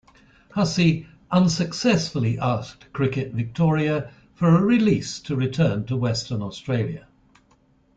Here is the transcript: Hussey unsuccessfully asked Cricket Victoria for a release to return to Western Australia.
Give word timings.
Hussey 0.49 1.05
unsuccessfully 1.29 2.39
asked 2.39 2.91
Cricket 2.91 3.33
Victoria 3.33 4.11
for 4.33 4.47
a 4.49 4.59
release 4.63 5.19
to 5.19 5.35
return 5.35 5.85
to 5.85 5.95
Western 5.95 6.41
Australia. 6.41 7.05